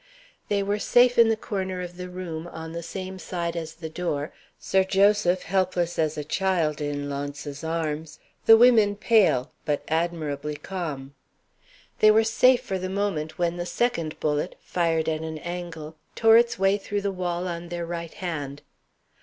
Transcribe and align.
They 0.47 0.63
were 0.63 0.79
safe 0.79 1.19
in 1.19 1.29
the 1.29 1.35
corner 1.37 1.79
of 1.79 1.95
the 1.95 2.09
room, 2.09 2.47
on 2.47 2.71
the 2.71 2.81
same 2.81 3.19
side 3.19 3.55
as 3.55 3.75
the 3.75 3.87
door 3.87 4.33
Sir 4.57 4.83
Joseph, 4.83 5.43
helpless 5.43 5.99
as 5.99 6.17
a 6.17 6.23
child, 6.23 6.81
in 6.81 7.07
Launce's 7.07 7.63
arms; 7.63 8.17
the 8.47 8.57
women 8.57 8.95
pale, 8.95 9.51
but 9.63 9.83
admirably 9.87 10.55
calm. 10.55 11.13
They 11.99 12.09
were 12.09 12.23
safe 12.23 12.63
for 12.63 12.79
the 12.79 12.89
moment, 12.89 13.37
when 13.37 13.57
the 13.57 13.65
second 13.67 14.19
bullet 14.19 14.55
(fired 14.63 15.07
at 15.07 15.21
an 15.21 15.37
angle) 15.37 15.95
tore 16.15 16.35
its 16.35 16.57
way 16.57 16.79
through 16.79 17.01
the 17.01 17.11
wall 17.11 17.47
on 17.47 17.69
their 17.69 17.85
right 17.85 18.15
hand. 18.15 18.63